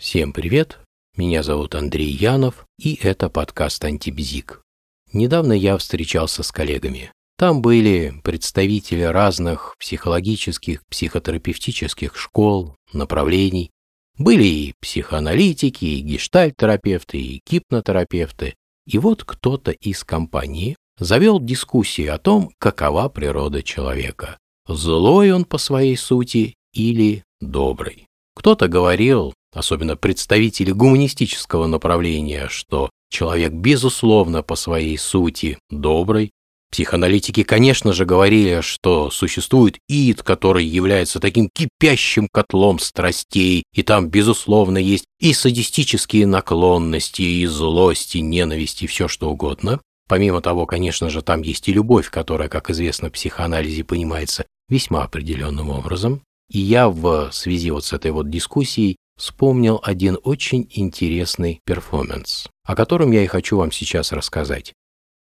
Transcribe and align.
Всем 0.00 0.32
привет! 0.32 0.78
Меня 1.14 1.42
зовут 1.42 1.74
Андрей 1.74 2.08
Янов, 2.08 2.64
и 2.78 2.98
это 3.02 3.28
подкаст 3.28 3.84
«Антибзик». 3.84 4.62
Недавно 5.12 5.52
я 5.52 5.76
встречался 5.76 6.42
с 6.42 6.50
коллегами. 6.50 7.12
Там 7.36 7.60
были 7.60 8.14
представители 8.24 9.02
разных 9.02 9.74
психологических, 9.78 10.80
психотерапевтических 10.86 12.16
школ, 12.16 12.76
направлений. 12.94 13.72
Были 14.16 14.44
и 14.44 14.74
психоаналитики, 14.80 15.84
и 15.84 16.00
гештальт-терапевты, 16.00 17.18
и 17.18 17.42
гипнотерапевты. 17.46 18.54
И 18.86 18.96
вот 18.96 19.24
кто-то 19.24 19.70
из 19.70 20.02
компании 20.02 20.78
завел 20.98 21.38
дискуссию 21.38 22.14
о 22.14 22.18
том, 22.18 22.52
какова 22.58 23.10
природа 23.10 23.62
человека. 23.62 24.38
Злой 24.66 25.30
он 25.30 25.44
по 25.44 25.58
своей 25.58 25.98
сути 25.98 26.54
или 26.72 27.22
добрый. 27.42 28.06
Кто-то 28.34 28.68
говорил, 28.68 29.34
особенно 29.52 29.96
представители 29.96 30.70
гуманистического 30.72 31.66
направления, 31.66 32.48
что 32.48 32.90
человек 33.10 33.52
безусловно 33.52 34.42
по 34.42 34.54
своей 34.56 34.96
сути 34.98 35.58
добрый. 35.70 36.30
Психоаналитики, 36.70 37.42
конечно 37.42 37.92
же, 37.92 38.04
говорили, 38.04 38.60
что 38.60 39.10
существует 39.10 39.78
ид, 39.88 40.22
который 40.22 40.64
является 40.64 41.18
таким 41.18 41.48
кипящим 41.52 42.28
котлом 42.32 42.78
страстей, 42.78 43.64
и 43.74 43.82
там, 43.82 44.08
безусловно, 44.08 44.78
есть 44.78 45.04
и 45.18 45.32
садистические 45.32 46.26
наклонности, 46.26 47.22
и 47.22 47.46
злость, 47.46 48.14
и 48.14 48.20
ненависть, 48.20 48.82
и 48.82 48.86
все 48.86 49.08
что 49.08 49.30
угодно. 49.30 49.80
Помимо 50.08 50.40
того, 50.40 50.64
конечно 50.66 51.10
же, 51.10 51.22
там 51.22 51.42
есть 51.42 51.68
и 51.68 51.72
любовь, 51.72 52.08
которая, 52.08 52.48
как 52.48 52.70
известно, 52.70 53.08
в 53.08 53.12
психоанализе 53.12 53.82
понимается 53.82 54.46
весьма 54.68 55.02
определенным 55.02 55.70
образом. 55.70 56.22
И 56.50 56.58
я 56.58 56.88
в 56.88 57.30
связи 57.32 57.70
вот 57.70 57.84
с 57.84 57.92
этой 57.92 58.10
вот 58.10 58.28
дискуссией 58.28 58.96
вспомнил 59.16 59.80
один 59.82 60.18
очень 60.24 60.68
интересный 60.70 61.60
перформанс, 61.64 62.48
о 62.64 62.74
котором 62.74 63.12
я 63.12 63.22
и 63.22 63.28
хочу 63.28 63.56
вам 63.56 63.70
сейчас 63.70 64.12
рассказать. 64.12 64.72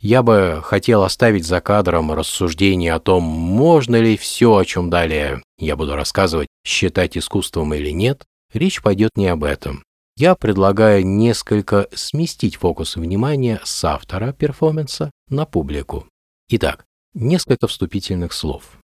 Я 0.00 0.22
бы 0.22 0.60
хотел 0.62 1.02
оставить 1.02 1.46
за 1.46 1.62
кадром 1.62 2.12
рассуждение 2.12 2.92
о 2.92 3.00
том, 3.00 3.22
можно 3.22 3.96
ли 3.96 4.18
все, 4.18 4.54
о 4.54 4.64
чем 4.64 4.90
далее 4.90 5.42
я 5.58 5.76
буду 5.76 5.96
рассказывать, 5.96 6.48
считать 6.66 7.16
искусством 7.16 7.72
или 7.72 7.90
нет. 7.90 8.24
Речь 8.52 8.82
пойдет 8.82 9.12
не 9.16 9.28
об 9.28 9.44
этом. 9.44 9.82
Я 10.16 10.34
предлагаю 10.34 11.06
несколько 11.06 11.88
сместить 11.94 12.56
фокус 12.56 12.96
внимания 12.96 13.60
с 13.64 13.82
автора 13.84 14.32
перформанса 14.32 15.10
на 15.28 15.46
публику. 15.46 16.06
Итак, 16.50 16.84
несколько 17.14 17.66
вступительных 17.66 18.32
слов. 18.32 18.76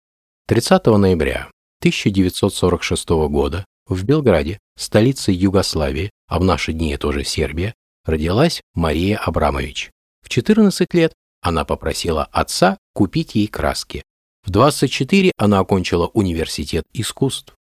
30 0.48 0.86
ноября 0.86 1.50
1946 1.80 3.10
года 3.30 3.66
в 3.88 4.04
Белграде, 4.04 4.60
столице 4.78 5.32
Югославии, 5.32 6.12
а 6.28 6.40
в 6.40 6.44
наши 6.44 6.74
дни 6.74 6.92
это 6.92 7.08
уже 7.08 7.24
Сербия, 7.24 7.74
родилась 8.06 8.62
Мария 8.74 9.18
Абрамович. 9.18 9.92
В 10.22 10.30
14 10.30 10.94
лет 10.94 11.14
она 11.42 11.64
попросила 11.64 12.26
отца 12.26 12.78
купить 12.94 13.36
ей 13.36 13.48
краски. 13.48 14.04
В 14.44 14.52
24 14.52 15.32
она 15.38 15.60
окончила 15.60 16.08
университет 16.08 16.84
искусств. 16.94 17.56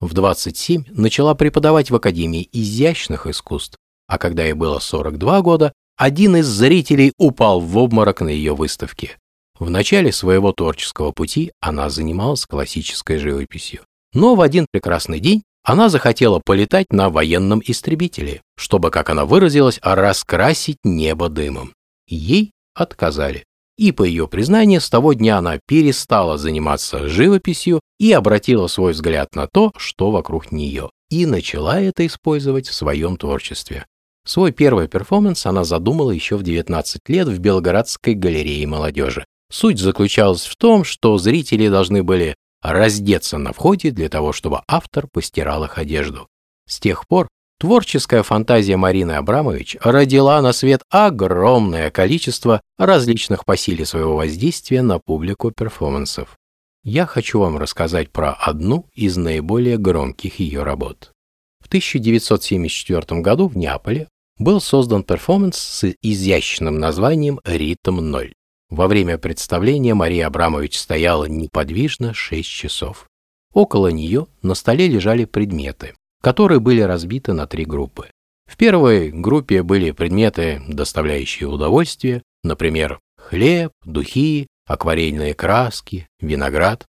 В 0.00 0.14
27 0.14 0.84
начала 0.88 1.34
преподавать 1.34 1.90
в 1.90 1.94
Академии 1.94 2.48
изящных 2.52 3.26
искусств, 3.26 3.76
а 4.06 4.18
когда 4.18 4.44
ей 4.44 4.54
было 4.54 4.80
42 4.80 5.42
года, 5.42 5.72
один 5.96 6.36
из 6.36 6.46
зрителей 6.46 7.12
упал 7.18 7.60
в 7.60 7.76
обморок 7.76 8.22
на 8.22 8.30
ее 8.30 8.54
выставке. 8.56 9.18
В 9.60 9.68
начале 9.68 10.10
своего 10.10 10.52
творческого 10.52 11.12
пути 11.12 11.52
она 11.60 11.90
занималась 11.90 12.46
классической 12.46 13.18
живописью. 13.18 13.82
Но 14.14 14.34
в 14.34 14.40
один 14.40 14.66
прекрасный 14.70 15.20
день 15.20 15.42
она 15.62 15.90
захотела 15.90 16.40
полетать 16.42 16.86
на 16.94 17.10
военном 17.10 17.60
истребителе, 17.62 18.40
чтобы, 18.56 18.90
как 18.90 19.10
она 19.10 19.26
выразилась, 19.26 19.78
раскрасить 19.82 20.78
небо 20.82 21.28
дымом. 21.28 21.74
Ей 22.08 22.52
отказали. 22.74 23.44
И 23.76 23.92
по 23.92 24.02
ее 24.02 24.28
признанию, 24.28 24.80
с 24.80 24.88
того 24.88 25.12
дня 25.12 25.36
она 25.36 25.60
перестала 25.66 26.38
заниматься 26.38 27.06
живописью 27.06 27.80
и 27.98 28.12
обратила 28.12 28.66
свой 28.66 28.92
взгляд 28.92 29.34
на 29.34 29.46
то, 29.46 29.72
что 29.76 30.10
вокруг 30.10 30.52
нее, 30.52 30.88
и 31.10 31.26
начала 31.26 31.78
это 31.78 32.06
использовать 32.06 32.66
в 32.66 32.74
своем 32.74 33.18
творчестве. 33.18 33.84
Свой 34.26 34.52
первый 34.52 34.88
перформанс 34.88 35.44
она 35.44 35.64
задумала 35.64 36.12
еще 36.12 36.36
в 36.36 36.42
19 36.42 37.08
лет 37.08 37.28
в 37.28 37.38
Белгородской 37.38 38.14
галерее 38.14 38.66
молодежи. 38.66 39.26
Суть 39.50 39.78
заключалась 39.78 40.46
в 40.46 40.56
том, 40.56 40.84
что 40.84 41.18
зрители 41.18 41.68
должны 41.68 42.02
были 42.04 42.36
раздеться 42.62 43.36
на 43.36 43.52
входе 43.52 43.90
для 43.90 44.08
того, 44.08 44.32
чтобы 44.32 44.62
автор 44.68 45.08
постирал 45.08 45.64
их 45.64 45.76
одежду. 45.76 46.28
С 46.68 46.78
тех 46.78 47.06
пор 47.08 47.28
творческая 47.58 48.22
фантазия 48.22 48.76
Марины 48.76 49.12
Абрамович 49.12 49.76
родила 49.80 50.40
на 50.40 50.52
свет 50.52 50.82
огромное 50.88 51.90
количество 51.90 52.60
различных 52.78 53.44
по 53.44 53.56
силе 53.56 53.84
своего 53.84 54.16
воздействия 54.16 54.82
на 54.82 55.00
публику 55.00 55.50
перформансов. 55.50 56.36
Я 56.84 57.04
хочу 57.04 57.40
вам 57.40 57.58
рассказать 57.58 58.10
про 58.10 58.32
одну 58.32 58.86
из 58.94 59.16
наиболее 59.16 59.78
громких 59.78 60.38
ее 60.38 60.62
работ. 60.62 61.12
В 61.60 61.66
1974 61.66 63.20
году 63.20 63.48
в 63.48 63.56
Неаполе 63.56 64.08
был 64.38 64.60
создан 64.60 65.02
перформанс 65.02 65.58
с 65.58 65.92
изящным 66.00 66.78
названием 66.78 67.40
«Ритм-0». 67.44 68.32
Во 68.70 68.86
время 68.86 69.18
представления 69.18 69.94
Мария 69.94 70.28
Абрамович 70.28 70.78
стояла 70.78 71.24
неподвижно 71.24 72.14
6 72.14 72.48
часов. 72.48 73.08
Около 73.52 73.88
нее 73.88 74.28
на 74.42 74.54
столе 74.54 74.86
лежали 74.86 75.24
предметы, 75.24 75.94
которые 76.22 76.60
были 76.60 76.80
разбиты 76.80 77.32
на 77.32 77.48
три 77.48 77.64
группы. 77.64 78.10
В 78.46 78.56
первой 78.56 79.10
группе 79.10 79.64
были 79.64 79.90
предметы, 79.90 80.62
доставляющие 80.68 81.48
удовольствие, 81.48 82.22
например, 82.44 83.00
хлеб, 83.16 83.72
духи, 83.84 84.46
акварельные 84.66 85.34
краски, 85.34 86.06
виноград. 86.20 86.86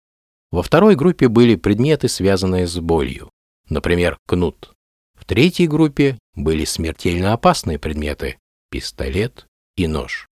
Во 0.52 0.64
второй 0.64 0.96
группе 0.96 1.30
были 1.30 1.56
предметы, 1.56 2.10
связанные 2.10 2.68
с 2.68 2.78
болью, 2.78 3.30
например, 3.70 4.18
кнут. 4.28 4.74
В 5.18 5.24
третьей 5.24 5.68
группе 5.68 6.18
были 6.34 6.66
смертельно 6.66 7.32
опасные 7.32 7.80
предметы, 7.80 8.38
пистолет 8.70 9.48
и 9.78 9.88
нож. 9.88 10.29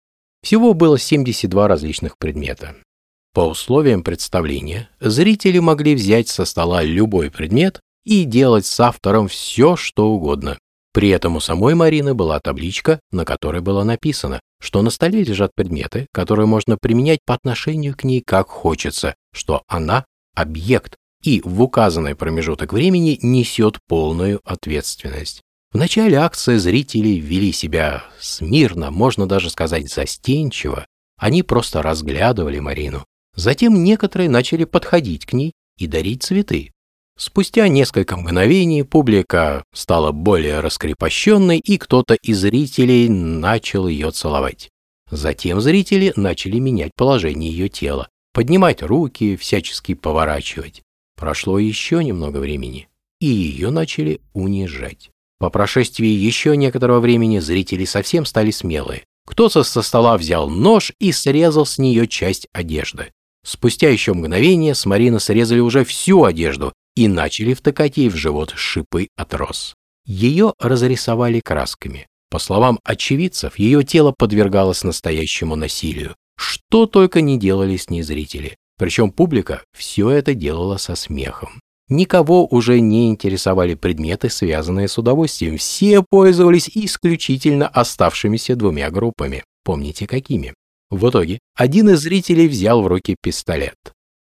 Всего 0.45 0.75
было 0.75 0.99
72 0.99 1.69
различных 1.69 2.19
предмета. 2.19 2.77
По 3.33 3.49
условиям 3.49 4.03
представления, 4.03 4.91
зрители 5.01 5.59
могли 5.59 5.95
взять 5.95 6.29
со 6.29 6.45
стола 6.45 6.83
любой 6.83 7.31
предмет 7.31 7.81
и 8.05 8.25
делать 8.25 8.67
с 8.67 8.79
автором 8.79 9.27
все, 9.29 9.75
что 9.75 10.11
угодно. 10.11 10.59
При 10.93 11.09
этом 11.09 11.37
у 11.37 11.41
самой 11.41 11.75
Марины 11.75 12.13
была 12.13 12.41
табличка, 12.41 13.01
на 13.11 13.25
которой 13.25 13.63
было 13.63 13.85
написано, 13.85 14.39
что 14.61 14.83
на 14.83 14.91
столе 14.91 15.25
лежат 15.25 15.53
предметы, 15.55 16.09
которые 16.13 16.47
можно 16.47 16.77
применять 16.79 17.21
по 17.25 17.33
отношению 17.33 17.97
к 17.97 18.05
ней 18.05 18.23
как 18.25 18.49
хочется, 18.49 19.15
что 19.33 19.63
она– 19.67 20.05
объект 20.37 20.97
и 21.23 21.41
в 21.43 21.63
указанный 21.63 22.15
промежуток 22.15 22.75
времени 22.75 23.19
несет 23.23 23.79
полную 23.89 24.43
ответственность. 24.45 25.41
В 25.75 25.77
начале 25.77 26.19
акции 26.19 26.57
зрители 26.57 27.19
вели 27.19 27.51
себя 27.51 28.05
смирно, 28.21 28.93
можно 28.93 29.27
даже 29.27 29.51
сказать 29.51 29.93
застенчиво. 29.93 30.87
Они 31.19 31.43
просто 31.43 31.83
разглядывали 31.83 32.61
Марину. 32.61 33.05
Затем 33.35 33.83
некоторые 33.83 34.31
начали 34.31 34.67
подходить 34.67 35.27
к 35.27 35.33
ней 35.33 35.51
и 35.77 35.89
дарить 35.89 36.23
цветы. 36.23 36.71
Спустя 37.19 37.67
несколько 37.67 38.17
мгновений 38.17 38.85
публика 38.85 39.65
стала 39.75 40.13
более 40.13 40.61
раскрепощенной, 40.61 41.59
и 41.59 41.77
кто-то 41.77 42.15
из 42.15 42.39
зрителей 42.39 43.09
начал 43.09 43.89
ее 43.89 44.13
целовать. 44.13 44.69
Затем 45.11 45.61
зрители 45.61 46.13
начали 46.15 46.61
менять 46.61 46.93
положение 46.95 47.51
ее 47.51 47.69
тела, 47.69 48.09
поднимать 48.33 48.81
руки, 48.81 49.35
всячески 49.35 49.95
поворачивать. 49.95 50.83
Прошло 51.17 51.59
еще 51.59 52.05
немного 52.05 52.39
времени, 52.39 52.87
и 53.19 53.27
ее 53.27 53.71
начали 53.71 54.21
унижать. 54.35 55.11
По 55.39 55.51
прошествии 55.51 56.09
еще 56.09 56.57
некоторого 56.57 57.01
времени 57.01 57.39
зрители 57.39 57.85
совсем 57.85 58.25
стали 58.25 58.51
смелые. 58.51 59.05
Кто-то 59.27 59.65
со 59.65 59.83
стола 59.83 60.17
взял 60.17 60.49
нож 60.49 60.93
и 61.01 61.13
срезал 61.13 61.67
с 61.67 61.79
нее 61.79 62.07
часть 62.07 62.47
одежды. 62.53 63.13
Спустя 63.45 63.91
еще 63.91 64.15
мгновение 64.15 64.75
с 64.75 64.87
Марины 64.87 65.21
срезали 65.21 65.61
уже 65.61 65.85
всю 65.85 66.25
одежду 66.25 66.73
и 66.97 67.09
начали 67.09 67.55
втыкать 67.55 67.97
ей 67.97 68.09
в 68.09 68.17
живот 68.17 68.53
шипы 68.57 69.09
от 69.17 69.35
роз. 69.35 69.75
Ее 70.07 70.55
разрисовали 70.59 71.41
красками. 71.41 72.07
По 72.31 72.39
словам 72.39 72.79
очевидцев, 72.85 73.59
ее 73.59 73.85
тело 73.85 74.15
подвергалось 74.17 74.83
настоящему 74.83 75.57
насилию. 75.57 76.15
Что 76.37 76.87
только 76.87 77.21
не 77.21 77.39
делали 77.39 77.77
с 77.77 77.91
ней 77.91 78.03
зрители. 78.03 78.57
Причем 78.77 79.13
публика 79.13 79.63
все 79.73 80.11
это 80.11 80.35
делала 80.35 80.77
со 80.79 80.97
смехом. 80.97 81.61
Никого 81.89 82.47
уже 82.47 82.81
не 82.81 83.11
интересовали 83.11 83.75
предметы, 83.75 84.31
связанные 84.31 84.89
с 84.89 84.97
удовольствием. 84.97 85.59
Все 85.59 86.03
пользовались 86.03 86.69
исключительно 86.69 87.69
оставшимися 87.69 88.57
двумя 88.57 88.91
группами. 88.91 89.45
Помните, 89.65 90.07
какими? 90.07 90.55
В 90.91 91.11
итоге 91.11 91.39
один 91.55 91.91
из 91.91 92.01
зрителей 92.01 92.49
взял 92.49 92.83
в 92.83 92.87
руки 92.87 93.17
пистолет. 93.21 93.77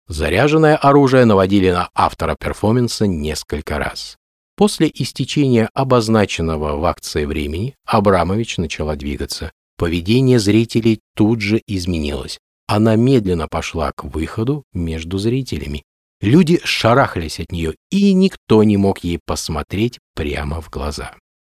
Заряженное 0.07 0.77
оружие 0.77 1.25
наводили 1.25 1.71
на 1.71 1.89
автора 1.93 2.35
перформанса 2.39 3.07
несколько 3.07 3.77
раз. 3.79 4.15
После 4.55 4.89
истечения 4.93 5.69
обозначенного 5.73 6.77
в 6.77 6.85
акции 6.85 7.25
времени 7.25 7.75
Абрамович 7.85 8.57
начала 8.57 8.95
двигаться. 8.95 9.51
Поведение 9.77 10.39
зрителей 10.39 11.01
тут 11.15 11.41
же 11.41 11.61
изменилось. 11.67 12.39
Она 12.67 12.95
медленно 12.95 13.47
пошла 13.47 13.91
к 13.95 14.03
выходу 14.03 14.63
между 14.73 15.19
зрителями. 15.19 15.83
Люди 16.21 16.59
шарахались 16.63 17.39
от 17.39 17.51
нее, 17.51 17.75
и 17.91 18.13
никто 18.13 18.63
не 18.63 18.77
мог 18.77 19.03
ей 19.03 19.19
посмотреть 19.23 19.99
прямо 20.15 20.61
в 20.61 20.69
глаза. 20.69 21.15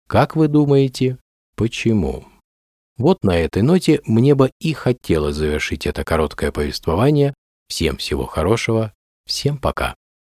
Как 0.08 0.36
вы 0.36 0.48
думаете, 0.48 1.18
почему? 1.56 2.26
Вот 2.98 3.24
на 3.24 3.38
этой 3.38 3.62
ноте 3.62 4.02
мне 4.06 4.36
бы 4.36 4.52
и 4.60 4.74
хотелось 4.74 5.36
завершить 5.36 5.88
это 5.88 6.04
короткое 6.04 6.52
повествование. 6.52 7.34
Всем 7.70 7.96
всего 7.98 8.26
хорошего, 8.26 8.94
всем 9.26 9.58
пока. 9.58 9.96